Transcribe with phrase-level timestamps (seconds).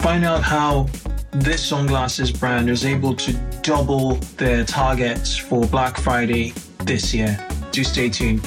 [0.00, 0.88] Find out how
[1.32, 6.52] this sunglasses brand was able to double their targets for Black Friday
[6.84, 7.38] this year.
[7.70, 8.46] Do stay tuned.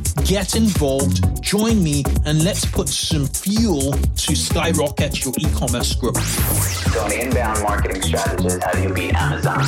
[0.25, 6.21] get involved, join me, and let's put some fuel to skyrocket your e-commerce growth.
[6.93, 9.59] So an inbound marketing strategist, how do you beat Amazon?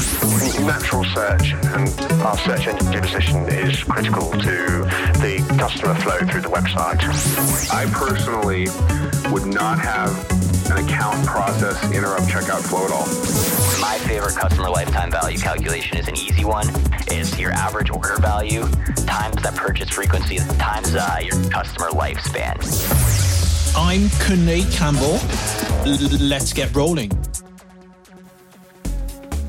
[0.65, 1.89] Natural search and
[2.21, 4.83] our search engine position is critical to
[5.21, 7.01] the customer flow through the website.
[7.71, 8.67] I personally
[9.31, 13.07] would not have an account process interrupt checkout flow at all.
[13.81, 16.67] My favorite customer lifetime value calculation is an easy one.
[17.07, 18.67] It's your average order value
[19.05, 22.55] times that purchase frequency times uh, your customer lifespan.
[23.75, 25.19] I'm Kunle Campbell.
[26.19, 27.11] Let's get rolling.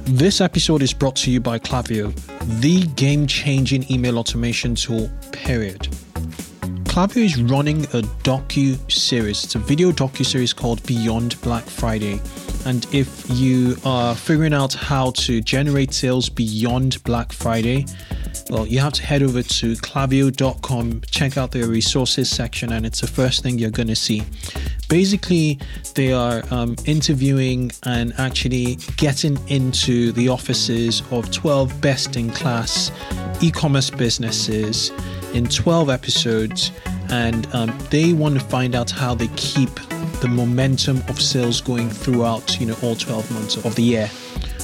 [0.04, 2.14] This episode is brought to you by Klaviyo,
[2.60, 5.88] the game changing email automation tool, period.
[6.94, 9.42] Klaviyo is running a docu series.
[9.42, 12.20] It's a video docu series called Beyond Black Friday.
[12.66, 17.86] And if you are figuring out how to generate sales beyond Black Friday,
[18.48, 23.00] well, you have to head over to klaviyo.com, check out their resources section, and it's
[23.00, 24.22] the first thing you're going to see.
[24.88, 25.58] Basically,
[25.96, 32.92] they are um, interviewing and actually getting into the offices of 12 best in class
[33.42, 34.92] e commerce businesses
[35.34, 36.70] in 12 episodes,
[37.10, 39.74] and um, they want to find out how they keep
[40.20, 44.10] the momentum of sales going throughout, you know, all 12 months of the year.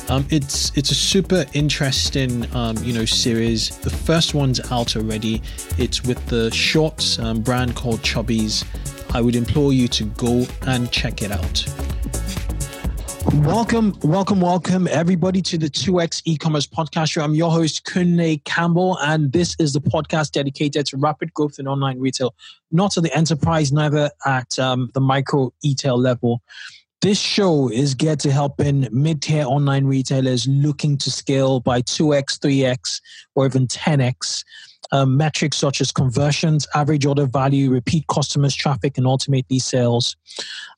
[0.08, 3.76] Um, it's it's a super interesting um, you know series.
[3.78, 5.40] The first one's out already.
[5.78, 8.64] It's with the shorts um, brand called Chubbies.
[9.14, 11.89] I would implore you to go and check it out.
[13.26, 17.22] Welcome, welcome, welcome, everybody to the 2x e-commerce podcast show.
[17.22, 21.68] I'm your host, Kunle Campbell, and this is the podcast dedicated to rapid growth in
[21.68, 22.34] online retail,
[22.72, 26.40] not at the enterprise, neither at um, the micro e-tail level.
[27.02, 33.02] This show is geared to helping mid-tier online retailers looking to scale by 2x, 3x,
[33.34, 34.44] or even 10x.
[34.92, 40.16] Um, metrics such as conversions, average order value, repeat customers, traffic, and ultimately sales.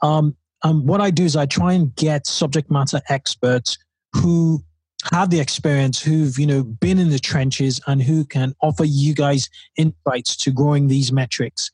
[0.02, 3.78] Um, um, what I do is I try and get subject matter experts
[4.14, 4.62] who
[5.10, 9.14] have the experience, who've you know been in the trenches, and who can offer you
[9.14, 11.70] guys insights to growing these metrics.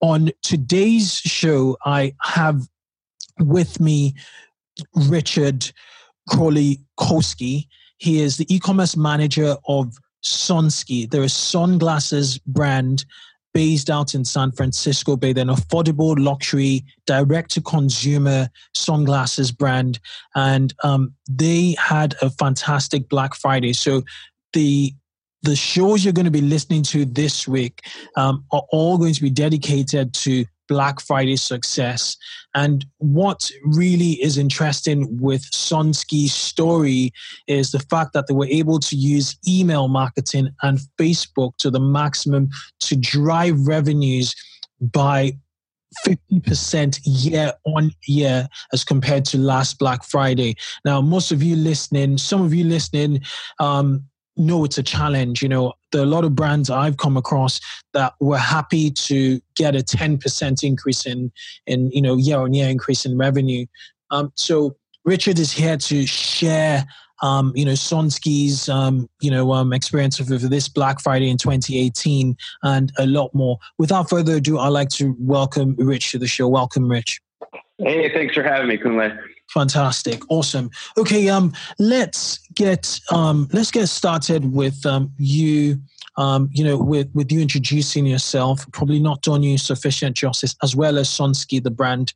[0.00, 2.62] On today's show, I have
[3.38, 4.14] with me
[4.94, 5.70] Richard
[6.28, 7.66] Crowley Koski.
[7.98, 11.08] He is the e-commerce manager of Sunski.
[11.08, 13.06] They're a sunglasses brand
[13.56, 15.32] based out in San Francisco Bay.
[15.32, 19.98] They're an affordable luxury, direct to consumer sunglasses brand.
[20.34, 23.72] And um, they had a fantastic Black Friday.
[23.72, 24.02] So
[24.52, 24.92] the
[25.42, 27.80] the shows you're going to be listening to this week
[28.16, 32.16] um, are all going to be dedicated to Black Friday success.
[32.54, 37.12] And what really is interesting with Sunski's story
[37.46, 41.80] is the fact that they were able to use email marketing and Facebook to the
[41.80, 42.48] maximum
[42.80, 44.34] to drive revenues
[44.80, 45.32] by
[46.04, 50.56] 50% year on year as compared to last Black Friday.
[50.84, 53.20] Now, most of you listening, some of you listening,
[53.60, 54.04] um,
[54.36, 55.42] know it's a challenge.
[55.42, 57.60] You know, there are a lot of brands I've come across
[57.92, 61.32] that were happy to get a 10% increase in,
[61.66, 63.66] in you know, year on year increase in revenue.
[64.10, 66.84] Um, so Richard is here to share,
[67.22, 71.38] um, you know, Sunski's, um, you know, um, experience of, of this Black Friday in
[71.38, 73.58] 2018 and a lot more.
[73.78, 76.48] Without further ado, I'd like to welcome Rich to the show.
[76.48, 77.20] Welcome, Rich.
[77.78, 79.16] Hey, thanks for having me, Kunle.
[79.48, 80.70] Fantastic, awesome.
[80.98, 85.80] Okay, um, let's get um, let's get started with um, you.
[86.18, 90.74] Um, you know, with with you introducing yourself, probably not done you sufficient justice, as
[90.74, 92.14] well as Sunski, the brand.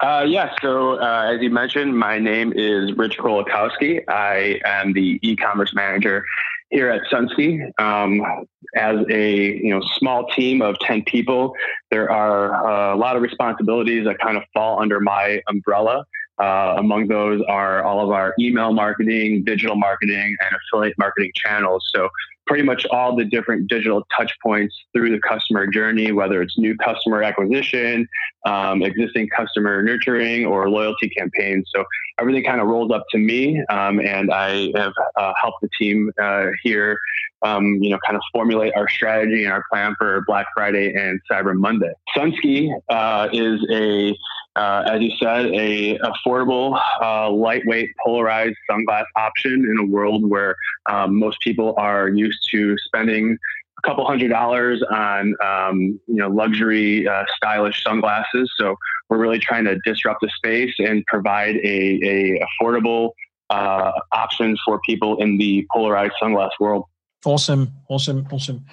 [0.00, 4.02] Uh, yeah, so uh, as you mentioned, my name is Rich Kolakowski.
[4.08, 6.24] I am the e-commerce manager
[6.70, 7.70] here at Sunski.
[7.78, 8.46] Um,
[8.76, 11.54] as a you know small team of ten people,
[11.90, 16.06] there are uh, a lot of responsibilities that kind of fall under my umbrella.
[16.40, 21.90] Uh, among those are all of our email marketing, digital marketing, and affiliate marketing channels.
[21.94, 22.08] So
[22.50, 26.76] pretty much all the different digital touch points through the customer journey, whether it's new
[26.78, 28.08] customer acquisition,
[28.44, 31.70] um, existing customer nurturing, or loyalty campaigns.
[31.72, 31.84] So
[32.18, 36.10] everything kind of rolls up to me, um, and I have uh, helped the team
[36.20, 36.98] uh, here,
[37.42, 41.20] um, you know, kind of formulate our strategy and our plan for Black Friday and
[41.30, 41.92] Cyber Monday.
[42.16, 44.12] Sunski uh, is a
[44.56, 50.56] uh, as you said, a affordable, uh, lightweight, polarized sunglass option in a world where
[50.90, 53.36] um, most people are used to spending
[53.78, 58.50] a couple hundred dollars on um, you know luxury, uh, stylish sunglasses.
[58.56, 58.76] So
[59.08, 63.10] we're really trying to disrupt the space and provide a, a affordable
[63.50, 66.84] uh, option for people in the polarized sunglass world.
[67.24, 68.64] Awesome, awesome, awesome.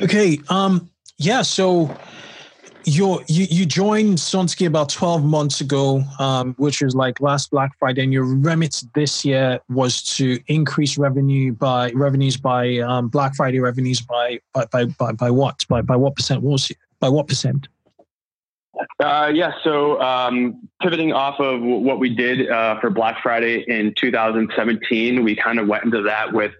[0.00, 1.94] Okay, um, yeah, so
[2.86, 8.02] you you joined Sunski about 12 months ago, um, which was like last Black Friday,
[8.02, 13.60] and your remit this year was to increase revenue by revenues by um, Black Friday
[13.60, 16.76] revenues by by by by, by what by by what percent was it?
[17.04, 17.68] by what percent?
[18.98, 23.94] Uh, yeah, so um, pivoting off of what we did uh, for Black Friday in
[23.94, 26.52] 2017, we kind of went into that with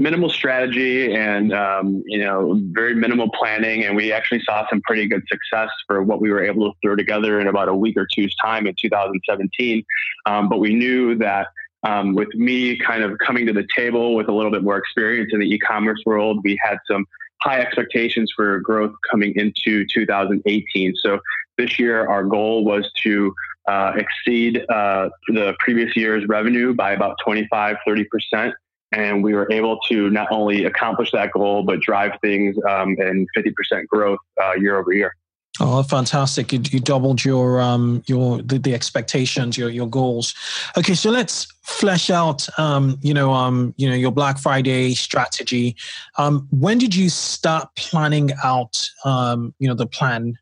[0.00, 3.84] minimal strategy and um, you know very minimal planning.
[3.84, 6.96] And we actually saw some pretty good success for what we were able to throw
[6.96, 9.84] together in about a week or two's time in 2017
[10.26, 11.48] um, but we knew that
[11.82, 15.30] um, with me kind of coming to the table with a little bit more experience
[15.32, 17.06] in the e-commerce world we had some
[17.42, 21.20] high expectations for growth coming into 2018 so
[21.58, 23.34] this year our goal was to
[23.68, 28.54] uh, exceed uh, the previous year's revenue by about 25 30 percent
[28.92, 33.26] and we were able to not only accomplish that goal but drive things um, in
[33.36, 35.12] 50% growth uh, year over year
[35.58, 36.52] Oh, fantastic!
[36.52, 40.34] You, you doubled your um your the, the, expectations, your your goals.
[40.78, 45.76] Okay, so let's flesh out um you know um you know your Black Friday strategy.
[46.16, 50.38] Um, when did you start planning out um you know the plan?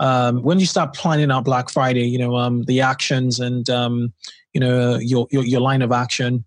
[0.00, 2.06] Um, when did you start planning out Black Friday?
[2.06, 4.12] You know um the actions and um
[4.52, 6.44] you know your your, your line of action.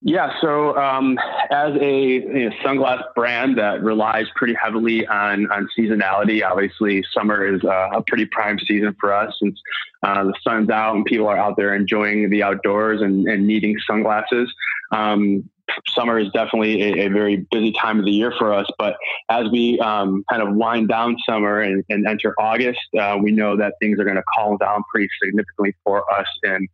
[0.00, 1.18] Yeah, so um,
[1.50, 7.44] as a you know, sunglass brand that relies pretty heavily on on seasonality, obviously summer
[7.44, 9.60] is uh, a pretty prime season for us since
[10.04, 13.76] uh, the sun's out and people are out there enjoying the outdoors and, and needing
[13.88, 14.52] sunglasses.
[14.92, 15.50] Um,
[15.88, 18.66] summer is definitely a, a, very busy time of the year for us.
[18.78, 18.96] But
[19.28, 23.56] as we um, kind of wind down summer and, and enter August, uh, we know
[23.56, 26.68] that things are going to calm down pretty significantly for us in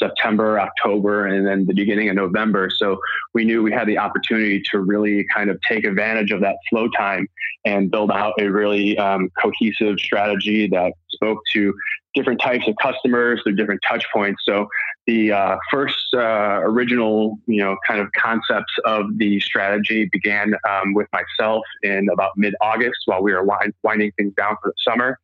[0.00, 2.68] September, October, and then the beginning of November.
[2.74, 2.98] So
[3.34, 6.88] we knew we had the opportunity to really kind of take advantage of that flow
[6.96, 7.26] time
[7.64, 11.74] and build out a really um, cohesive strategy that spoke to
[12.14, 14.42] different types of customers through different touch points.
[14.44, 14.66] So
[15.06, 20.94] the uh, first uh, original, you know, kind of concepts of the strategy began um,
[20.94, 25.18] with myself in about mid-August while we were wind- winding things down for the summer.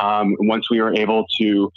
[0.00, 1.70] Um, once we were able to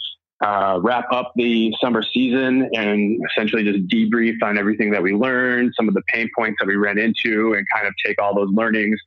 [0.44, 5.72] uh, wrap up the summer season and essentially just debrief on everything that we learned,
[5.76, 8.50] some of the pain points that we ran into, and kind of take all those
[8.52, 8.98] learnings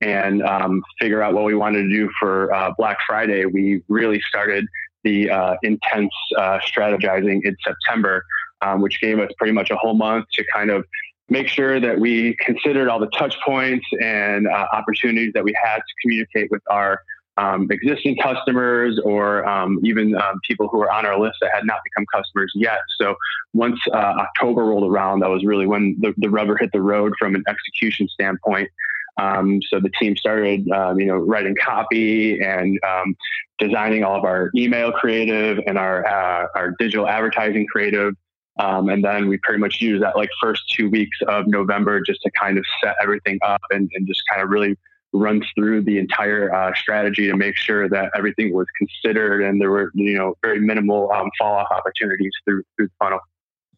[0.00, 3.46] and um, figure out what we wanted to do for uh, Black Friday.
[3.46, 4.66] We really started
[5.02, 8.24] the uh, intense uh, strategizing in September,
[8.60, 10.84] um, which gave us pretty much a whole month to kind of
[11.28, 15.76] make sure that we considered all the touch points and uh, opportunities that we had
[15.78, 17.00] to communicate with our
[17.36, 21.66] um, existing customers or um, even um, people who are on our list that had
[21.66, 22.80] not become customers yet.
[22.98, 23.16] So
[23.52, 27.12] once uh, October rolled around, that was really when the, the, rubber hit the road
[27.18, 28.70] from an execution standpoint.
[29.18, 33.16] Um, so the team started, um, you know, writing copy and um,
[33.58, 38.14] designing all of our email creative and our uh, our digital advertising creative.
[38.58, 42.22] Um, and then we pretty much used that like first two weeks of November just
[42.22, 44.76] to kind of set everything up and, and just kind of really
[45.16, 49.70] run through the entire uh, strategy to make sure that everything was considered and there
[49.70, 53.20] were you know very minimal um, fall off opportunities through through the funnel.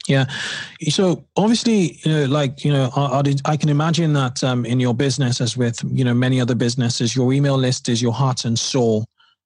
[0.07, 0.25] Yeah.
[0.89, 4.95] So obviously, you know, like, you know, I, I can imagine that um, in your
[4.95, 8.59] business, as with, you know, many other businesses, your email list is your heart and
[8.59, 9.05] soul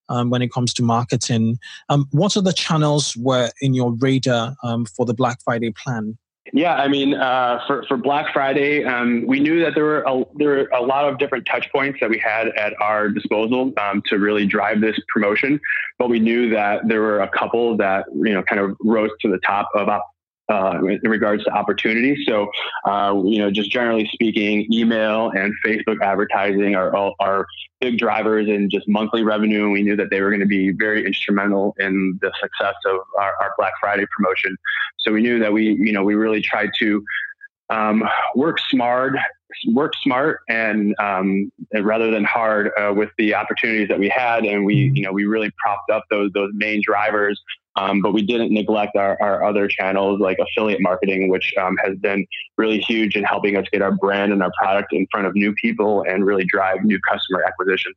[0.09, 1.59] um, when it comes to marketing.
[1.89, 6.17] Um, what are the channels were in your radar um, for the Black Friday plan?
[6.53, 10.25] Yeah, I mean, uh, for for Black Friday, um, we knew that there were a,
[10.35, 14.03] there were a lot of different touch points that we had at our disposal um,
[14.07, 15.61] to really drive this promotion.
[15.99, 19.31] But we knew that there were a couple that you know kind of rose to
[19.31, 19.89] the top of
[20.53, 22.19] uh, in regards to opportunities.
[22.29, 22.51] So,
[22.85, 27.47] uh, you know, just generally speaking, email and Facebook advertising are are
[27.81, 29.65] big drivers in just monthly revenue.
[29.65, 32.97] And we knew that they were going to be very instrumental in the success of
[33.19, 34.57] our, our Black Friday promotion.
[34.99, 37.03] So we knew that we, you know, we really tried to
[37.71, 38.05] um,
[38.35, 39.15] work smart,
[39.73, 44.65] work smart, and um, rather than hard uh, with the opportunities that we had, and
[44.65, 47.41] we, you know, we really propped up those those main drivers.
[47.76, 51.97] Um, but we didn't neglect our, our other channels like affiliate marketing, which um, has
[51.99, 52.26] been
[52.59, 55.55] really huge in helping us get our brand and our product in front of new
[55.55, 57.93] people and really drive new customer acquisition.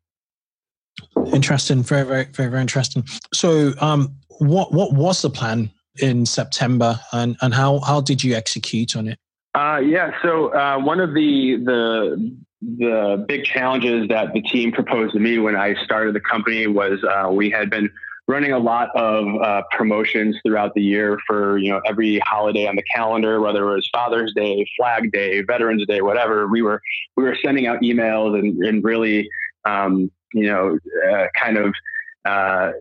[1.34, 3.03] Interesting, very, very, very, very interesting.
[3.34, 8.36] So, um, what what was the plan in September, and and how how did you
[8.36, 9.20] execute on it?
[9.53, 10.12] Uh, yeah.
[10.22, 15.38] So uh, one of the the the big challenges that the team proposed to me
[15.38, 17.89] when I started the company was uh, we had been
[18.27, 22.75] running a lot of uh, promotions throughout the year for you know every holiday on
[22.75, 26.48] the calendar, whether it was Father's Day, Flag Day, Veterans Day, whatever.
[26.48, 26.82] We were
[27.15, 29.29] we were sending out emails and, and really
[29.65, 30.77] um, you know
[31.12, 31.74] uh, kind of
[32.25, 32.72] uh,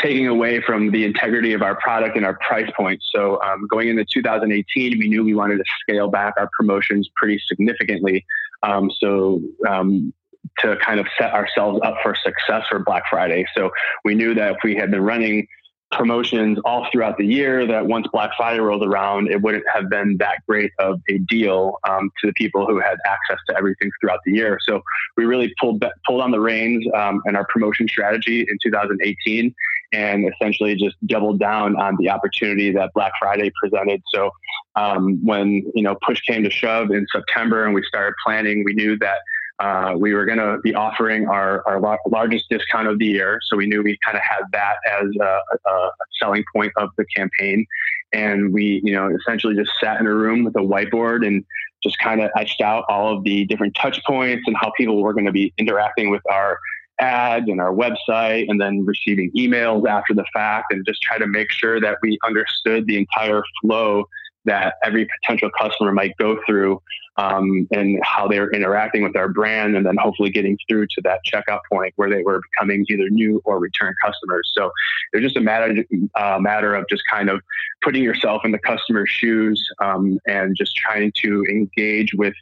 [0.00, 3.08] taking away from the integrity of our product and our price points.
[3.14, 7.40] So um, going into 2018, we knew we wanted to scale back our promotions pretty
[7.46, 8.24] significantly.
[8.62, 10.12] Um, so um,
[10.60, 13.44] to kind of set ourselves up for success for Black Friday.
[13.56, 13.70] So
[14.04, 15.46] we knew that if we had been running
[15.92, 20.16] promotions all throughout the year that once Black Friday rolled around, it wouldn't have been
[20.18, 24.20] that great of a deal um, to the people who had access to everything throughout
[24.24, 24.58] the year.
[24.62, 24.82] So
[25.16, 29.52] we really pulled pulled on the reins um, in our promotion strategy in 2018,
[29.92, 34.00] and essentially just doubled down on the opportunity that Black Friday presented.
[34.14, 34.30] So
[34.76, 38.74] um, when you know push came to shove in September and we started planning, we
[38.74, 39.18] knew that
[39.60, 43.38] uh, we were going to be offering our, our largest discount of the year.
[43.42, 47.04] So we knew we kind of had that as a, a, selling point of the
[47.14, 47.66] campaign.
[48.12, 51.44] And we, you know, essentially just sat in a room with a whiteboard and
[51.82, 55.12] just kind of etched out all of the different touch points and how people were
[55.12, 56.58] going to be interacting with our
[56.98, 61.26] ads and our website and then receiving emails after the fact and just try to
[61.26, 64.06] make sure that we understood the entire flow
[64.44, 66.80] that every potential customer might go through
[67.16, 71.20] um, and how they're interacting with our brand and then hopefully getting through to that
[71.30, 74.50] checkout point where they were becoming either new or return customers.
[74.56, 74.70] So
[75.12, 77.40] it's just a matter uh, matter of just kind of
[77.82, 82.34] putting yourself in the customer's shoes um, and just trying to engage with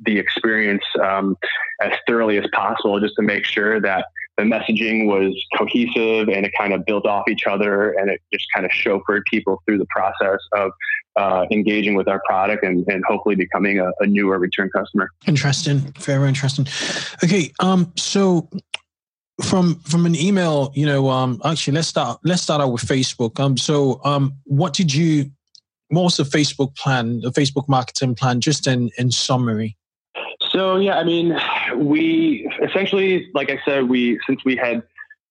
[0.00, 1.36] the experience um,
[1.80, 4.06] as thoroughly as possible just to make sure that
[4.38, 8.46] the messaging was cohesive and it kind of built off each other and it just
[8.54, 10.72] kind of chauffeured people through the process of
[11.16, 15.10] uh, engaging with our product and, and hopefully becoming a, a newer return customer.
[15.26, 15.80] Interesting.
[15.98, 16.66] Very interesting.
[17.22, 17.52] Okay.
[17.60, 18.48] Um, so
[19.42, 23.38] from from an email, you know, um, actually let's start let's start out with Facebook.
[23.38, 25.30] Um, so um, what did you
[25.88, 29.76] what was the Facebook plan, the Facebook marketing plan, just in in summary?
[30.52, 31.36] So yeah, I mean,
[31.76, 34.82] we essentially, like I said, we since we had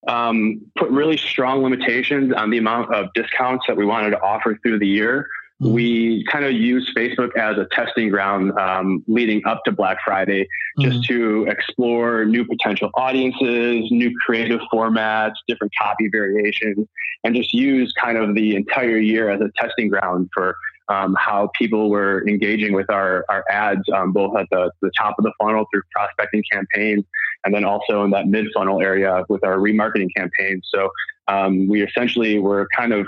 [0.07, 4.57] um, put really strong limitations on the amount of discounts that we wanted to offer
[4.63, 5.27] through the year.
[5.61, 5.73] Mm-hmm.
[5.73, 10.47] We kind of used Facebook as a testing ground um, leading up to Black Friday,
[10.79, 11.13] just mm-hmm.
[11.13, 16.87] to explore new potential audiences, new creative formats, different copy variations,
[17.23, 20.55] and just use kind of the entire year as a testing ground for
[20.91, 25.15] um, how people were engaging with our, our ads, um, both at the, the top
[25.17, 27.05] of the funnel through prospecting campaigns,
[27.45, 30.67] and then also in that mid funnel area with our remarketing campaigns.
[30.73, 30.89] So
[31.27, 33.07] um, we essentially were kind of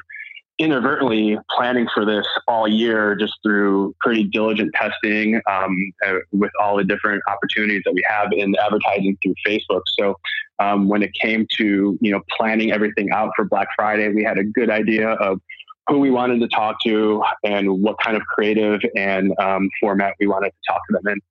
[0.60, 5.76] inadvertently planning for this all year just through pretty diligent testing um,
[6.08, 9.82] uh, with all the different opportunities that we have in advertising through Facebook.
[10.00, 10.16] So
[10.60, 14.38] um, when it came to you know planning everything out for Black Friday, we had
[14.38, 15.42] a good idea of
[15.88, 20.28] who we wanted to talk to and what kind of creative and um, format we
[20.28, 21.22] wanted to talk to them in.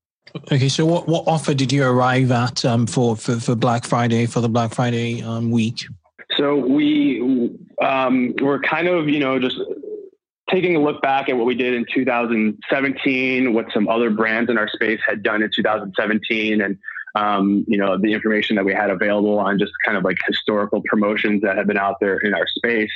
[0.53, 4.27] Okay, so what, what offer did you arrive at um, for, for, for Black Friday
[4.27, 5.85] for the Black Friday um, week?
[6.37, 7.51] So we
[7.83, 9.57] um, were kind of you know just
[10.51, 14.59] taking a look back at what we did in 2017, what some other brands in
[14.59, 16.79] our space had done in 2017, and
[17.15, 20.83] um, you know, the information that we had available on just kind of like historical
[20.87, 22.91] promotions that have been out there in our space.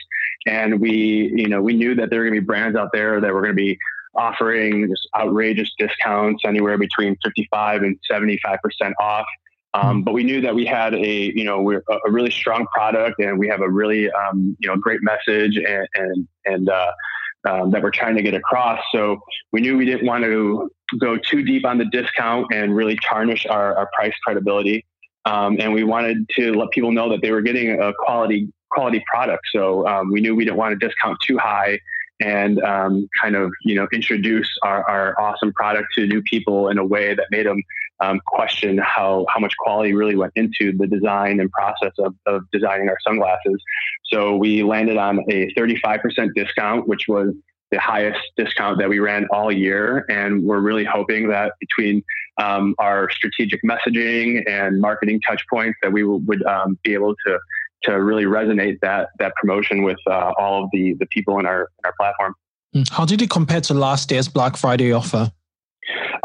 [0.47, 3.21] And we, you know, we knew that there were going to be brands out there
[3.21, 3.79] that were going to be
[4.15, 8.59] offering just outrageous discounts anywhere between 55 and 75%
[9.01, 9.27] off.
[9.75, 13.19] Um, but we knew that we had a, you know, we're a really strong product
[13.19, 16.93] and we have a really, um, you know, great message and, and, and, uh,
[17.47, 18.81] um, that we're trying to get across.
[18.91, 19.21] So
[19.53, 23.47] we knew we didn't want to go too deep on the discount and really tarnish
[23.47, 24.85] our, our price credibility.
[25.27, 29.03] Um, and we wanted to let people know that they were getting a quality quality
[29.07, 29.45] product.
[29.53, 31.81] So um, we knew we didn't want to discount too high
[32.21, 36.79] and um, kind of you know introduce our, our awesome product to new people in
[36.79, 37.63] a way that made them
[38.01, 42.43] um, question how how much quality really went into the design and process of, of
[42.53, 43.63] designing our sunglasses.
[44.05, 47.35] So we landed on a 35% discount, which was
[47.71, 50.05] the highest discount that we ran all year.
[50.09, 52.03] And we're really hoping that between
[52.41, 57.39] um, our strategic messaging and marketing touch points that we would um, be able to
[57.87, 61.63] to really resonate that that promotion with uh, all of the the people in our
[61.63, 62.35] in our platform.
[62.73, 62.83] Hmm.
[62.91, 65.33] How did it compare to last year's Black Friday offer?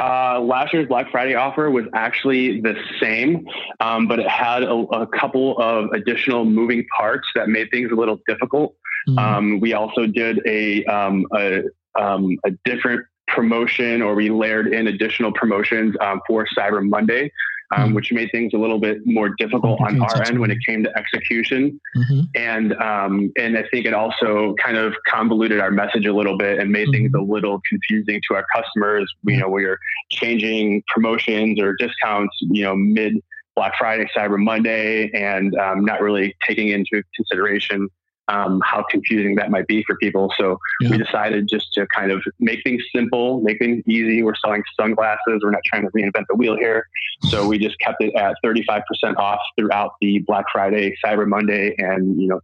[0.02, 3.46] Uh, last year's Black Friday offer was actually the same,
[3.80, 7.96] um, but it had a, a, couple of additional moving parts that made things a
[7.96, 8.76] little difficult.
[9.08, 9.20] Mm-hmm.
[9.20, 11.62] Um, we also did a, um, a,
[12.00, 17.32] um, a, different promotion, or we layered in additional promotions um, for Cyber Monday.
[17.74, 17.96] Um, mm-hmm.
[17.96, 20.98] which made things a little bit more difficult on our end when it came to
[20.98, 21.80] execution.
[21.96, 22.20] Mm-hmm.
[22.36, 26.60] And um, and I think it also kind of convoluted our message a little bit
[26.60, 27.06] and made mm-hmm.
[27.06, 29.10] things a little confusing to our customers.
[29.24, 33.14] You know, we are changing promotions or discounts, you know, mid
[33.56, 37.90] Black Friday, Cyber Monday, and um, not really taking into consideration
[38.28, 40.32] um, how confusing that might be for people.
[40.38, 40.92] So yeah.
[40.92, 44.24] we decided just to kind of make things simple, make things easy.
[44.24, 45.42] We're selling sunglasses.
[45.44, 46.86] We're not trying to reinvent the wheel here.
[47.30, 48.82] So we just kept it at 35%
[49.18, 52.40] off throughout the Black Friday, Cyber Monday, and, you know,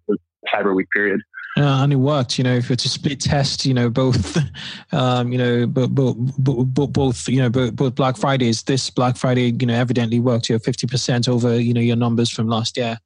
[0.54, 1.22] Cyber Week period.
[1.56, 2.38] Yeah, and it worked.
[2.38, 4.38] You know, if it's a split test, you know, both,
[4.92, 8.62] um, you know, both, both, both, you know, both, both Black Fridays.
[8.62, 10.50] This Black Friday, you know, evidently worked.
[10.50, 13.00] You're fifty percent over, you know, your numbers from last year.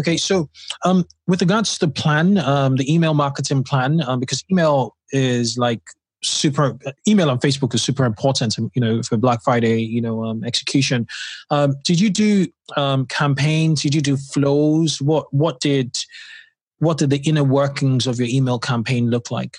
[0.00, 0.48] Okay, so
[0.86, 5.58] um, with regards to the plan, um, the email marketing plan, um, because email is
[5.58, 5.82] like
[6.22, 6.78] super
[7.08, 11.06] email on facebook is super important you know for black friday you know um, execution.
[11.50, 13.82] Um, did you do um, campaigns?
[13.82, 15.00] Did you do flows?
[15.00, 15.98] What what did
[16.78, 19.58] what did the inner workings of your email campaign look like?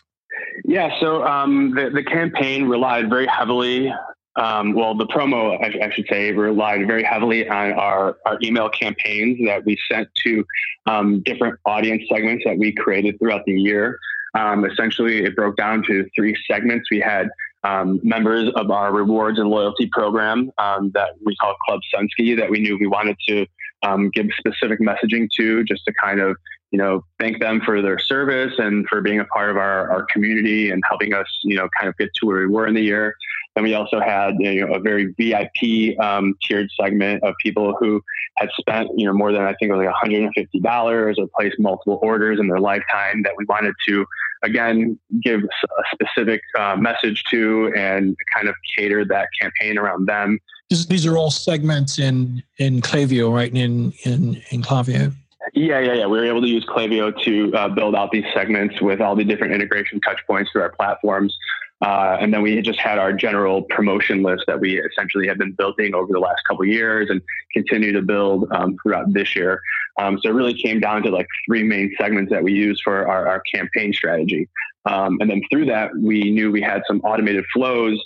[0.65, 3.93] Yeah so um, the, the campaign relied very heavily
[4.37, 8.69] um, well, the promo, I, I, should say, relied very heavily on our, our email
[8.69, 10.45] campaigns that we sent to
[10.85, 13.99] um, different audience segments that we created throughout the year.
[14.33, 16.89] Um, essentially, it broke down to three segments.
[16.89, 17.27] We had
[17.63, 22.49] um, members of our rewards and loyalty program um, that we call Club Sunski that
[22.49, 23.45] we knew we wanted to
[23.83, 26.37] um, give specific messaging to just to kind of
[26.71, 30.05] you know, thank them for their service and for being a part of our, our
[30.05, 32.81] community and helping us, you know, kind of get to where we were in the
[32.81, 33.13] year.
[33.55, 38.01] And we also had you know, a very VIP um, tiered segment of people who
[38.37, 41.99] had spent you know more than I think it was like $150 or placed multiple
[42.01, 44.05] orders in their lifetime that we wanted to
[44.43, 50.39] again give a specific uh, message to and kind of cater that campaign around them.
[50.69, 53.53] These are all segments in in Klaviyo, right?
[53.53, 55.13] In in in Klaviyo.
[55.53, 56.05] Yeah, yeah, yeah.
[56.05, 59.25] We were able to use Klaviyo to uh, build out these segments with all the
[59.25, 61.35] different integration touch points through our platforms.
[61.81, 65.51] Uh, and then we just had our general promotion list that we essentially have been
[65.53, 67.21] building over the last couple years and
[67.53, 69.59] continue to build um, throughout this year.
[69.99, 73.07] Um, so it really came down to like three main segments that we use for
[73.07, 74.47] our, our campaign strategy.
[74.85, 77.99] Um, and then through that, we knew we had some automated flows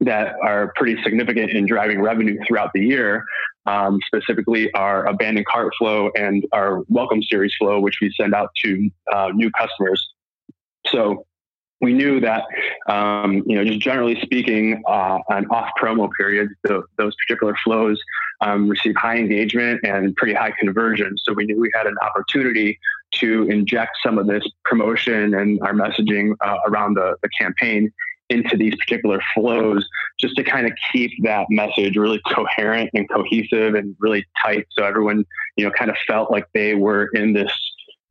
[0.00, 3.24] that are pretty significant in driving revenue throughout the year.
[3.66, 8.50] Um, specifically, our abandoned cart flow and our welcome series flow, which we send out
[8.62, 10.08] to uh, new customers.
[10.86, 11.26] So
[11.80, 12.44] we knew that,
[12.88, 18.00] um, you know, just generally speaking, uh, on off promo periods, the, those particular flows
[18.40, 21.16] um, receive high engagement and pretty high conversion.
[21.18, 22.78] So we knew we had an opportunity
[23.12, 27.92] to inject some of this promotion and our messaging uh, around the, the campaign
[28.30, 29.86] into these particular flows
[30.18, 34.84] just to kind of keep that message really coherent and cohesive and really tight so
[34.84, 35.24] everyone
[35.56, 37.52] you know kind of felt like they were in this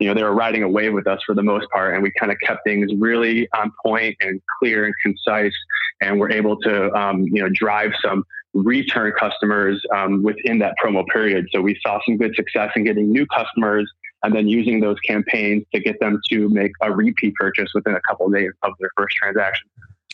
[0.00, 2.10] you know, they were riding a wave with us for the most part, and we
[2.18, 5.52] kind of kept things really on point and clear and concise,
[6.00, 11.06] and we're able to, um, you know, drive some return customers um, within that promo
[11.06, 11.46] period.
[11.52, 15.64] So we saw some good success in getting new customers, and then using those campaigns
[15.74, 18.90] to get them to make a repeat purchase within a couple of days of their
[18.96, 19.68] first transaction.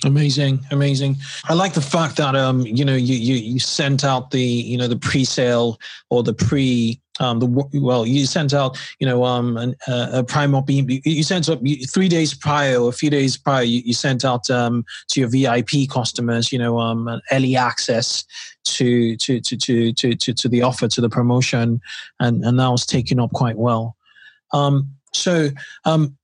[0.05, 1.17] Amazing, amazing.
[1.45, 4.77] I like the fact that um, you know, you you you sent out the you
[4.77, 5.79] know the pre-sale
[6.11, 7.47] or the pre um the
[7.81, 11.61] well you sent out you know um an, uh, a prime op you sent up
[11.89, 15.29] three days prior or a few days prior you, you sent out um to your
[15.29, 18.25] VIP customers you know um early access
[18.65, 21.81] to to to to to to, to the offer to the promotion
[22.21, 23.97] and and that was taken up quite well.
[24.53, 25.51] Um, so
[25.85, 26.17] um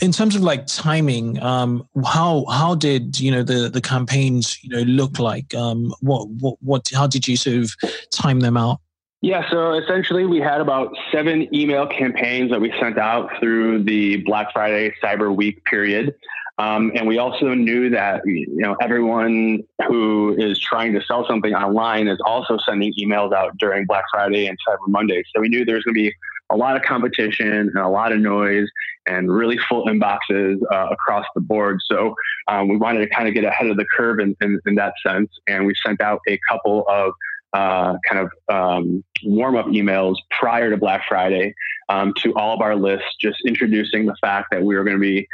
[0.00, 4.70] in terms of like timing, um, how how did you know the the campaigns you
[4.70, 5.54] know look like?
[5.54, 7.74] Um, what what what how did you sort of
[8.10, 8.80] time them out?
[9.22, 14.16] Yeah, so essentially we had about seven email campaigns that we sent out through the
[14.24, 16.12] Black Friday Cyber Week period.
[16.58, 21.54] Um, and we also knew that you know everyone who is trying to sell something
[21.54, 25.22] online is also sending emails out during Black Friday and Cyber Monday.
[25.34, 26.12] So we knew there was going to be
[26.50, 28.66] a lot of competition and a lot of noise
[29.06, 31.78] and really full inboxes uh, across the board.
[31.90, 32.14] So
[32.48, 34.94] um, we wanted to kind of get ahead of the curve in, in, in that
[35.06, 35.30] sense.
[35.46, 37.12] And we sent out a couple of
[37.52, 41.54] uh, kind of um, warm up emails prior to Black Friday
[41.88, 45.00] um, to all of our lists, just introducing the fact that we were going to
[45.00, 45.26] be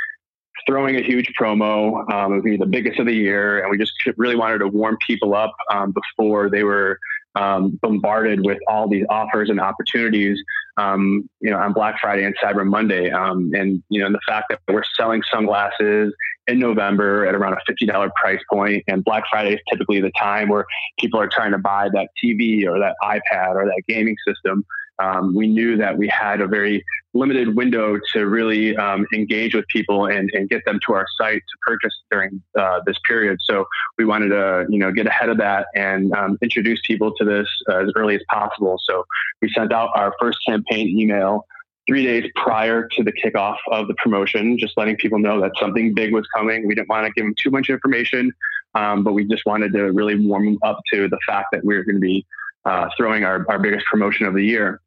[0.67, 2.11] throwing a huge promo.
[2.13, 4.37] Um, it was going to be the biggest of the year, and we just really
[4.37, 6.99] wanted to warm people up um, before they were
[7.35, 10.39] um, bombarded with all these offers and opportunities,
[10.77, 13.11] um, you know, on Black Friday and Cyber Monday.
[13.11, 16.13] And, you know, and the fact that we're selling sunglasses
[16.49, 20.49] in November at around a $50 price point, and Black Friday is typically the time
[20.49, 20.67] where
[20.99, 24.65] people are trying to buy that TV or that iPad or that gaming system
[24.99, 26.85] um, we knew that we had a very
[27.15, 31.39] limited window to really um, engage with people and, and, get them to our site
[31.39, 33.39] to purchase during uh, this period.
[33.43, 37.25] So we wanted to, you know, get ahead of that and um, introduce people to
[37.25, 38.79] this as early as possible.
[38.85, 39.05] So
[39.41, 41.45] we sent out our first campaign email
[41.89, 45.95] three days prior to the kickoff of the promotion, just letting people know that something
[45.95, 46.69] big was coming.
[46.69, 48.31] We didn't want to give them too much information,
[48.75, 51.75] um, but we just wanted to really warm them up to the fact that we
[51.75, 52.27] were going to be
[52.67, 54.81] uh, throwing our, our biggest promotion of the year.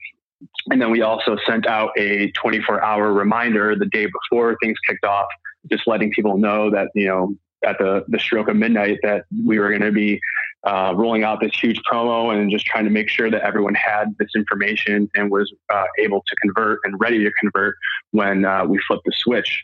[0.69, 5.05] And then we also sent out a 24 hour reminder the day before things kicked
[5.05, 5.27] off,
[5.69, 7.35] just letting people know that, you know,
[7.65, 10.19] at the, the stroke of midnight that we were going to be
[10.63, 14.15] uh, rolling out this huge promo and just trying to make sure that everyone had
[14.19, 17.76] this information and was uh, able to convert and ready to convert
[18.12, 19.63] when uh, we flipped the switch.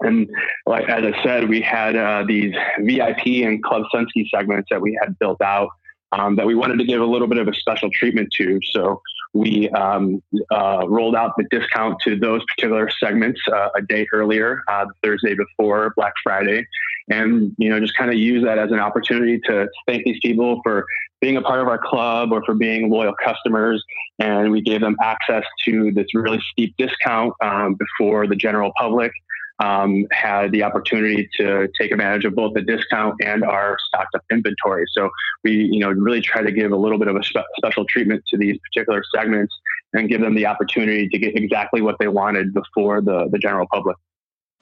[0.00, 0.30] And
[0.66, 4.98] like as I said, we had uh, these VIP and Club Sunski segments that we
[5.02, 5.68] had built out
[6.12, 8.58] um, that we wanted to give a little bit of a special treatment to.
[8.72, 14.06] So we um, uh, rolled out the discount to those particular segments uh, a day
[14.12, 16.66] earlier, uh, Thursday before Black Friday,
[17.08, 20.60] and you know just kind of use that as an opportunity to thank these people
[20.62, 20.84] for
[21.20, 23.84] being a part of our club or for being loyal customers.
[24.18, 29.12] And we gave them access to this really steep discount um, before the general public
[29.60, 34.22] um, had the opportunity to take advantage of both the discount and our stocked up
[34.32, 34.86] inventory.
[34.92, 35.10] So
[35.44, 38.24] we, you know, really try to give a little bit of a spe- special treatment
[38.28, 39.54] to these particular segments
[39.92, 43.66] and give them the opportunity to get exactly what they wanted before the, the general
[43.72, 43.96] public.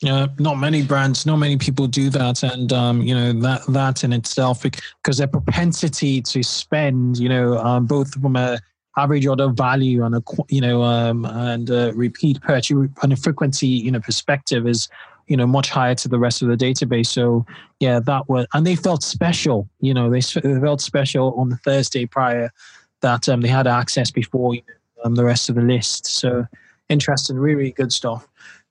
[0.00, 4.04] Yeah, not many brands, not many people do that, and um, you know that that
[4.04, 8.60] in itself, because their propensity to spend, you know, um, both from a
[8.98, 13.66] average order value on a you know um, and a repeat purchase on a frequency
[13.66, 14.88] you know perspective is
[15.26, 17.06] you know much higher to the rest of the database.
[17.06, 17.46] So
[17.80, 22.06] yeah that was and they felt special you know they, felt special on the thursday
[22.06, 22.50] prior
[23.00, 24.54] that um, they had access before
[25.04, 26.06] um, the rest of the list.
[26.06, 26.46] So
[26.88, 28.26] interesting really, really good stuff.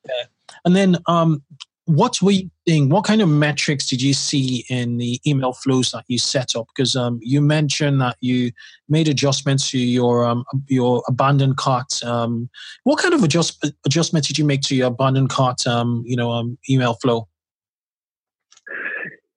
[0.06, 0.24] Yeah.
[0.66, 1.42] and then um,
[1.88, 2.90] what were you seeing?
[2.90, 6.68] What kind of metrics did you see in the email flows that you set up?
[6.68, 8.52] Because um, you mentioned that you
[8.90, 12.04] made adjustments to your um, your abandoned cart.
[12.04, 12.50] Um,
[12.84, 15.66] what kind of adjust adjustments did you make to your abandoned cart?
[15.66, 17.28] Um, you know, um, email flow.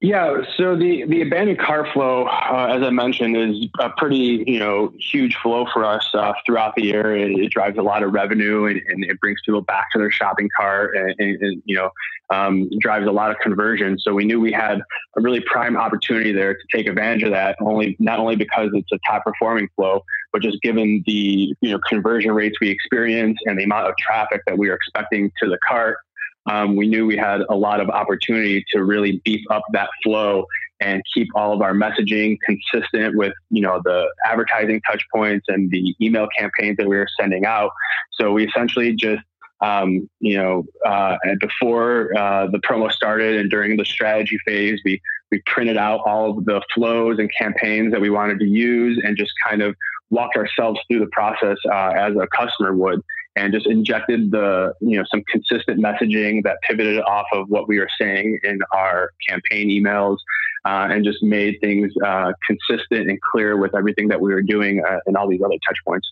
[0.03, 4.59] Yeah, so the the abandoned cart flow, uh, as I mentioned, is a pretty you
[4.59, 7.15] know huge flow for us uh, throughout the year.
[7.15, 10.11] It, it, drives a lot of revenue and, and, it brings people back to their
[10.11, 11.91] shopping cart, and, and, and you know
[12.31, 13.99] um, drives a lot of conversion.
[13.99, 14.79] So we knew we had
[15.19, 17.57] a really prime opportunity there to take advantage of that.
[17.61, 21.79] Only not only because it's a top performing flow, but just given the you know
[21.87, 25.59] conversion rates we experience and the amount of traffic that we are expecting to the
[25.59, 25.99] cart
[26.47, 30.47] um, we knew we had a lot of opportunity to really beef up that flow
[30.81, 35.71] and keep all of our messaging consistent with you know the advertising touch points and
[35.71, 37.71] the email campaigns that we were sending out.
[38.13, 39.23] So we essentially just
[39.61, 45.01] um, you know uh, before uh, the promo started and during the strategy phase we
[45.31, 49.17] we printed out all of the flows and campaigns that we wanted to use and
[49.17, 49.77] just kind of
[50.09, 53.01] walked ourselves through the process uh, as a customer would
[53.37, 57.79] and just injected the you know some consistent messaging that pivoted off of what we
[57.79, 60.17] were saying in our campaign emails
[60.65, 64.83] uh, and just made things uh, consistent and clear with everything that we were doing
[64.87, 66.09] uh, and all these other touch points.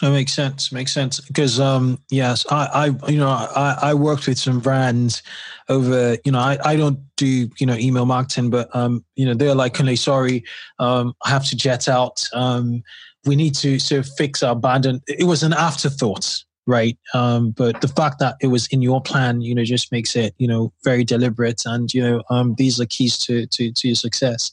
[0.00, 1.18] That makes sense makes sense.
[1.18, 5.24] Because um yes i i you know i i worked with some brands
[5.68, 9.34] over you know i i don't do you know email marketing but um you know
[9.34, 10.44] they're like okay sorry
[10.78, 12.80] um i have to jet out um
[13.24, 16.98] we need to sort of fix our abandoned it was an afterthought right?
[17.14, 20.34] Um, but the fact that it was in your plan, you know, just makes it,
[20.38, 23.96] you know, very deliberate, and you know, um, these are keys to to, to your
[23.96, 24.52] success.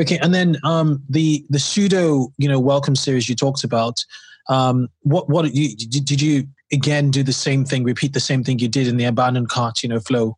[0.00, 4.04] Okay, and then um, the the pseudo, you know, welcome series you talked about.
[4.48, 8.58] Um, what what you, did you again do the same thing, repeat the same thing
[8.58, 10.36] you did in the abandoned cart, you know, flow?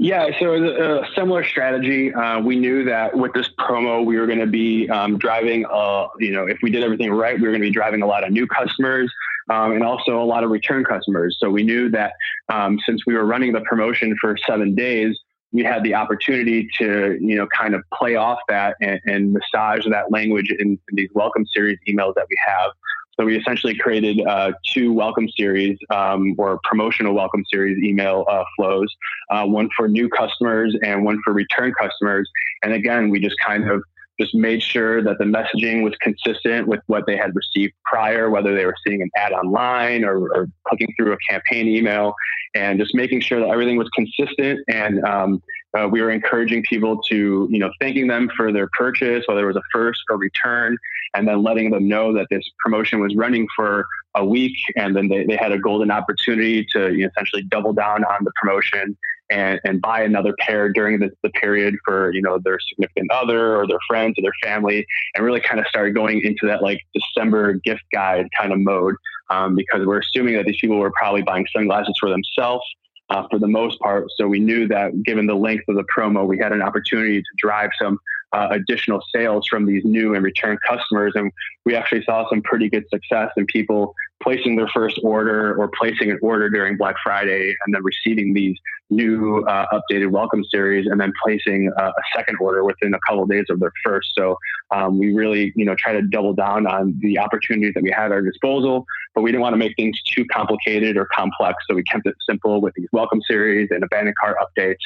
[0.00, 2.14] Yeah, so a similar strategy.
[2.14, 6.06] Uh, we knew that with this promo, we were going to be um, driving, uh,
[6.20, 8.22] you know, if we did everything right, we were going to be driving a lot
[8.22, 9.12] of new customers
[9.50, 11.36] um, and also a lot of return customers.
[11.40, 12.12] So we knew that
[12.48, 15.18] um, since we were running the promotion for seven days,
[15.50, 19.84] we had the opportunity to, you know, kind of play off that and, and massage
[19.90, 22.70] that language in, in these welcome series emails that we have.
[23.18, 28.44] So we essentially created uh, two welcome series um, or promotional welcome series email uh,
[28.56, 28.94] flows,
[29.30, 32.30] uh, one for new customers and one for return customers.
[32.62, 33.82] And again, we just kind of
[34.20, 38.54] just made sure that the messaging was consistent with what they had received prior, whether
[38.54, 42.14] they were seeing an ad online or, or clicking through a campaign email,
[42.54, 44.60] and just making sure that everything was consistent.
[44.68, 45.42] And um,
[45.78, 49.46] uh, we were encouraging people to, you know, thanking them for their purchase, whether it
[49.46, 50.76] was a first or return,
[51.14, 55.08] and then letting them know that this promotion was running for a week, and then
[55.08, 58.96] they, they had a golden opportunity to you know, essentially double down on the promotion
[59.30, 63.56] and, and buy another pair during the, the period for you know their significant other
[63.56, 66.80] or their friends or their family, and really kind of started going into that like
[66.94, 68.96] December gift guide kind of mode
[69.30, 72.64] um, because we're assuming that these people were probably buying sunglasses for themselves.
[73.10, 74.06] Uh, for the most part.
[74.16, 77.28] So we knew that given the length of the promo, we had an opportunity to
[77.38, 77.98] drive some
[78.32, 81.12] uh, additional sales from these new and return customers.
[81.14, 81.32] And
[81.64, 86.10] we actually saw some pretty good success in people placing their first order or placing
[86.10, 88.56] an order during Black Friday and then receiving these
[88.90, 93.22] new uh, updated welcome series and then placing uh, a second order within a couple
[93.22, 94.08] of days of their first.
[94.16, 94.36] So
[94.70, 98.06] um, we really, you know, try to double down on the opportunities that we had
[98.06, 101.64] at our disposal, but we didn't want to make things too complicated or complex.
[101.68, 104.76] So we kept it simple with these welcome series and abandoned cart updates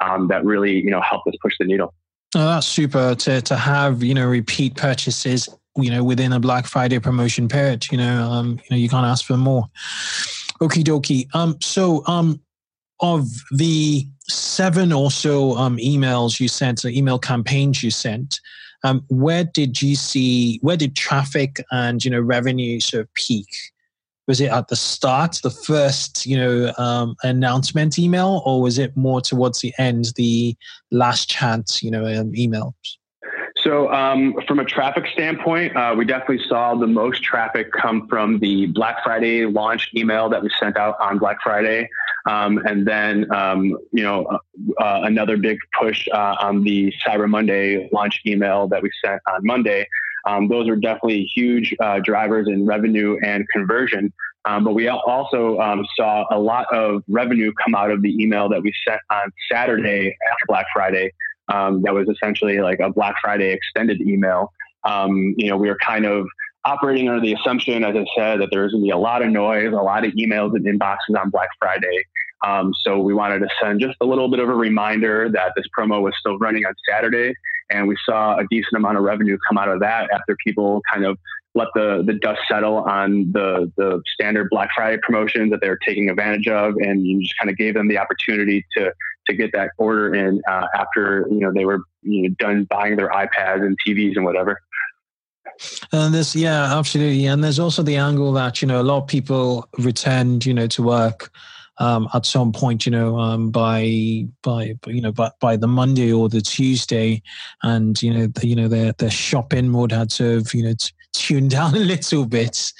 [0.00, 1.92] um, that really, you know, helped us push the needle.
[2.34, 6.66] Oh, that's super to, to have, you know, repeat purchases, you know, within a Black
[6.66, 9.64] Friday promotion period, you know, um, you know, you can't ask for more.
[10.60, 11.26] Okie dokie.
[11.34, 12.40] Um, so, um,
[13.00, 18.40] of the seven or so um, emails you sent, or email campaigns you sent,
[18.84, 23.48] um, where did you see, where did traffic and, you know, revenue sort of peak?
[24.28, 28.96] Was it at the start, the first, you know, um, announcement email, or was it
[28.96, 30.54] more towards the end, the
[30.90, 32.74] last chance, you know, um, emails?
[33.64, 38.38] So, um, from a traffic standpoint, uh, we definitely saw the most traffic come from
[38.38, 41.88] the Black Friday launch email that we sent out on Black Friday.
[42.26, 47.28] Um, and then, um, you know, uh, uh, another big push uh, on the Cyber
[47.28, 49.88] Monday launch email that we sent on Monday.
[50.26, 54.12] Um, those are definitely huge uh, drivers in revenue and conversion.
[54.44, 58.48] Um, but we also um, saw a lot of revenue come out of the email
[58.48, 61.12] that we sent on Saturday after Black Friday.
[61.52, 64.52] Um, that was essentially like a Black Friday extended email.
[64.84, 66.26] Um, you know, we were kind of
[66.64, 69.22] operating under the assumption, as I said, that there was going to be a lot
[69.22, 72.04] of noise, a lot of emails and inboxes on Black Friday.
[72.46, 75.66] Um, so we wanted to send just a little bit of a reminder that this
[75.76, 77.34] promo was still running on Saturday
[77.70, 81.04] and we saw a decent amount of revenue come out of that after people kind
[81.04, 81.18] of
[81.54, 85.78] let the, the dust settle on the, the standard Black Friday promotions that they were
[85.84, 86.74] taking advantage of.
[86.76, 88.92] And you just kind of gave them the opportunity to,
[89.28, 92.96] to get that order in uh, after, you know, they were you know, done buying
[92.96, 94.60] their iPads and TVs and whatever.
[95.92, 97.26] And there's yeah, absolutely.
[97.26, 100.68] And there's also the angle that, you know, a lot of people returned, you know,
[100.68, 101.32] to work
[101.78, 106.12] um, at some point, you know, um, by by you know by, by the Monday
[106.12, 107.22] or the Tuesday,
[107.62, 110.74] and you know the, you know their their shopping mode had to have you know
[110.78, 112.72] t- tuned down a little bit.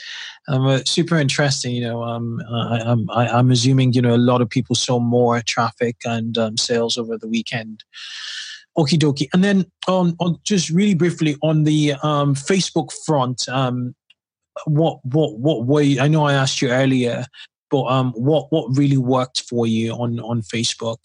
[0.49, 2.03] Um, uh, super interesting, you know.
[2.03, 5.97] Um, I, am i am assuming you know a lot of people saw more traffic
[6.05, 7.85] and um, sales over the weekend.
[8.77, 9.29] Okie dokie.
[9.33, 13.95] And then on, on just really briefly on the um, Facebook front, um,
[14.67, 16.01] what what what way?
[16.01, 17.27] I know I asked you earlier
[17.71, 20.99] but um, what what really worked for you on on Facebook?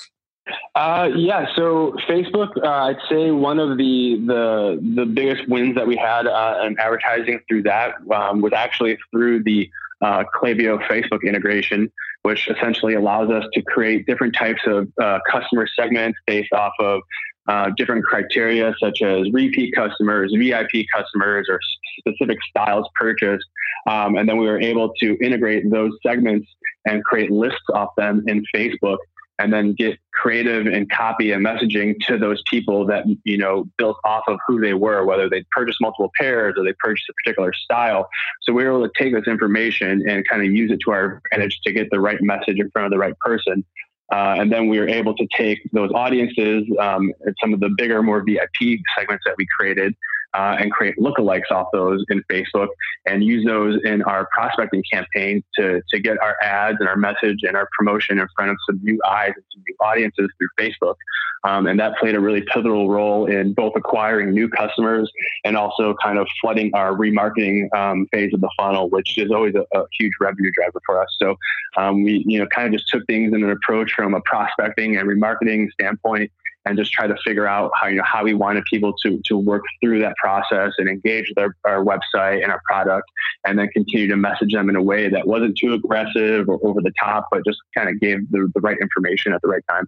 [0.75, 5.87] Uh, yeah, so Facebook, uh, I'd say one of the the the biggest wins that
[5.87, 9.69] we had uh, in advertising through that um, was actually through the
[10.01, 11.91] uh, Klaviyo Facebook integration,
[12.23, 17.01] which essentially allows us to create different types of uh, customer segments based off of
[17.47, 21.59] uh, different criteria such as repeat customers, VIP customers, or
[21.99, 23.45] specific styles purchased.
[23.87, 26.47] Um, and then we were able to integrate those segments
[26.85, 28.97] and create lists off them in Facebook.
[29.39, 33.97] and then get creative and copy and messaging to those people that you know built
[34.05, 37.51] off of who they were whether they purchased multiple pairs or they purchased a particular
[37.51, 38.07] style
[38.43, 41.19] so we were able to take this information and kind of use it to our
[41.25, 43.65] advantage to get the right message in front of the right person
[44.13, 48.03] uh, and then we were able to take those audiences um, some of the bigger,
[48.03, 49.95] more VIP segments that we created
[50.35, 52.67] uh, and create lookalikes off those in Facebook
[53.07, 57.39] and use those in our prospecting campaign to, to get our ads and our message
[57.41, 60.95] and our promotion in front of some new eyes and some new audiences through Facebook.
[61.43, 65.11] Um, and that played a really pivotal role in both acquiring new customers
[65.43, 69.53] and also kind of flooding our remarketing um, phase of the funnel, which is always
[69.55, 71.09] a, a huge revenue driver for us.
[71.21, 71.35] So
[71.77, 74.97] um, we, you know, kind of just took things in an approach from a prospecting
[74.97, 76.31] and remarketing standpoint
[76.65, 79.37] and just try to figure out how you know how we wanted people to to
[79.37, 83.05] work through that process and engage with our, our website and our product
[83.45, 86.81] and then continue to message them in a way that wasn't too aggressive or over
[86.81, 89.87] the top but just kind of gave the, the right information at the right time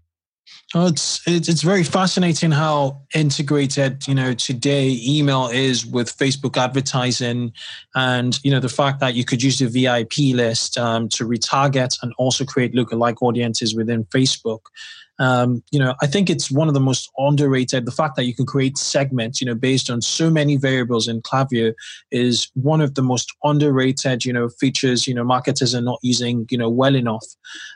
[0.73, 6.57] Oh, it's, it's it's very fascinating how integrated you know today email is with Facebook
[6.57, 7.53] advertising,
[7.95, 11.97] and you know the fact that you could use the VIP list um, to retarget
[12.01, 14.61] and also create lookalike audiences within Facebook.
[15.19, 17.85] Um, you know, I think it's one of the most underrated.
[17.85, 21.21] The fact that you can create segments, you know, based on so many variables in
[21.21, 21.73] Klaviyo
[22.11, 26.45] is one of the most underrated, you know, features, you know, marketers are not using,
[26.49, 27.25] you know, well enough.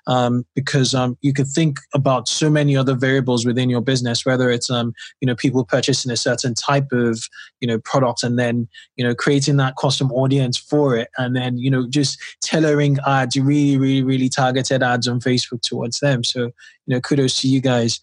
[0.08, 4.50] Um, because um, you could think about so many other variables within your business, whether
[4.50, 7.24] it's, um, you know, people purchasing a certain type of,
[7.62, 11.10] you know, product and then, you know, creating that custom audience for it.
[11.18, 16.00] And then, you know, just tailoring ads, really, really, really targeted ads on Facebook towards
[16.00, 16.24] them.
[16.24, 16.52] So,
[16.90, 18.00] you know, kudos to you guys.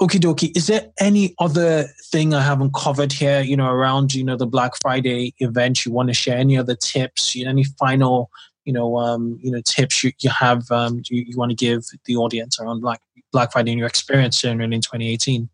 [0.00, 0.56] Okie dokie.
[0.56, 4.46] Is there any other thing I haven't covered here, you know, around, you know, the
[4.46, 6.38] Black Friday event you want to share?
[6.38, 8.30] Any other tips, any final,
[8.64, 11.84] you know, um, you know, tips you, you have, um, you, you want to give
[12.06, 15.50] the audience around Black, Black Friday and your experience in, in 2018?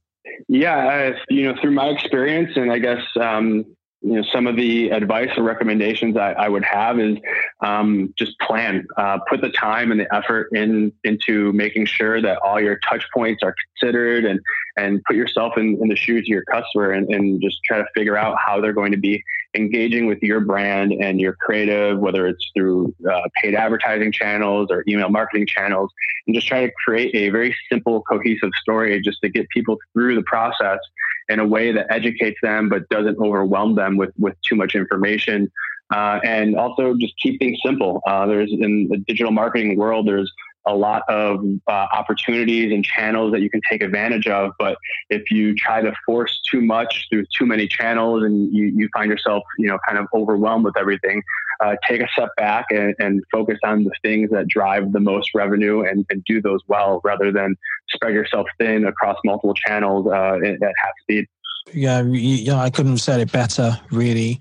[0.49, 3.65] Yeah, uh, you know, through my experience and I guess, um,
[4.07, 7.19] you know, some of the advice or recommendations I, I would have is
[7.61, 12.39] um, just plan, uh, put the time and the effort in into making sure that
[12.39, 14.39] all your touch points are considered and
[14.77, 17.87] and put yourself in, in the shoes of your customer and, and just try to
[17.97, 19.21] figure out how they're going to be
[19.57, 24.85] engaging with your brand and your creative, whether it's through uh, paid advertising channels or
[24.87, 25.91] email marketing channels,
[26.29, 30.15] and just try to create a very simple, cohesive story just to get people through
[30.15, 30.79] the process
[31.29, 35.51] in a way that educates them but doesn't overwhelm them with with too much information.
[35.95, 38.03] Uh, and also just keep things simple.
[38.07, 40.33] Uh, there's in the digital marketing world, there's
[40.67, 44.53] a lot of uh, opportunities and channels that you can take advantage of.
[44.59, 44.79] But
[45.11, 49.11] if you try to force too much through too many channels and you, you find
[49.11, 51.23] yourself, you know, kind of overwhelmed with everything,
[51.61, 55.31] uh, take a step back and, and, focus on the things that drive the most
[55.35, 57.57] revenue and, and, do those well rather than
[57.89, 61.27] spread yourself thin across multiple channels uh, at half speed.
[61.73, 64.41] Yeah, yeah, I couldn't have said it better, really.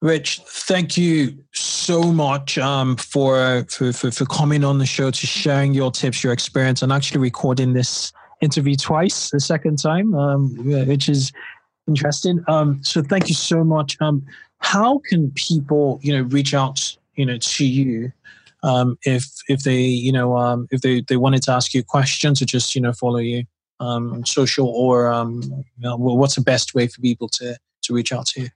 [0.00, 5.26] Rich, thank you so much um, for, for, for for coming on the show to
[5.26, 10.54] sharing your tips, your experience, and actually recording this interview twice, the second time, um,
[10.86, 11.32] which is
[11.88, 12.44] interesting.
[12.46, 13.96] Um, so thank you so much.
[14.00, 14.24] Um,
[14.60, 18.12] how can people, you know, reach out, you know, to you
[18.62, 22.40] um, if if they, you know, um, if they they wanted to ask you questions
[22.40, 23.44] or just, you know, follow you
[23.80, 28.26] on social or you know, what's the best way for people to to reach out
[28.26, 28.48] to you?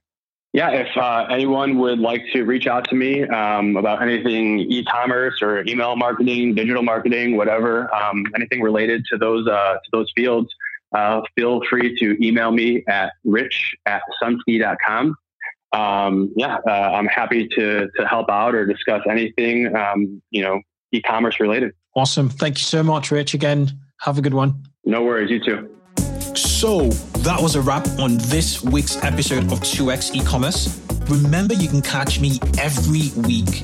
[0.53, 5.41] Yeah, if uh, anyone would like to reach out to me um, about anything e-commerce
[5.41, 10.53] or email marketing, digital marketing, whatever, um, anything related to those uh, to those fields,
[10.95, 15.15] uh, feel free to email me at rich at sunski.com.
[15.71, 20.61] Um, yeah, uh, I'm happy to to help out or discuss anything um, you know
[20.91, 21.73] e-commerce related.
[21.95, 22.29] Awesome.
[22.29, 23.33] Thank you so much, Rich.
[23.33, 24.63] Again, have a good one.
[24.85, 25.31] No worries.
[25.31, 25.69] You too.
[26.35, 26.91] So
[27.23, 30.81] that was a wrap on this week's episode of 2x e-commerce.
[31.07, 33.63] Remember, you can catch me every week